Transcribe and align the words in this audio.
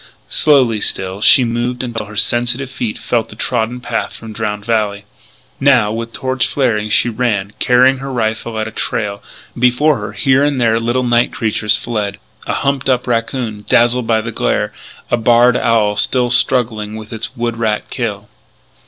Slowly, 0.29 0.81
still, 0.81 1.21
she 1.21 1.43
moved 1.43 1.83
until 1.83 2.07
her 2.07 2.15
sensitive 2.15 2.71
feet 2.71 2.97
felt 2.97 3.29
the 3.29 3.35
trodden 3.35 3.79
path 3.81 4.13
from 4.15 4.33
Drowned 4.33 4.65
Valley. 4.65 5.05
Now, 5.59 5.91
with 5.91 6.11
torch 6.11 6.47
flaring, 6.47 6.89
she 6.89 7.07
ran, 7.07 7.51
carrying 7.59 7.99
her 7.99 8.11
rifle 8.11 8.57
at 8.57 8.67
a 8.67 8.71
trail. 8.71 9.21
Before 9.55 9.99
her, 9.99 10.13
here 10.13 10.43
and 10.43 10.59
there, 10.59 10.79
little 10.79 11.03
night 11.03 11.31
creatures 11.31 11.77
fled 11.77 12.17
a 12.47 12.53
humped 12.55 12.89
up 12.89 13.05
raccoon, 13.05 13.63
dazzled 13.69 14.07
by 14.07 14.21
the 14.21 14.31
glare, 14.31 14.73
a 15.11 15.17
barred 15.17 15.55
owl 15.55 15.95
still 15.97 16.31
struggling 16.31 16.95
with 16.95 17.13
its 17.13 17.37
wood 17.37 17.57
rat 17.57 17.87
kill. 17.91 18.27